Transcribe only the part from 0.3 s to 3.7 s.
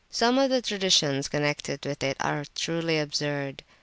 of the traditions connected with it are truly absurd.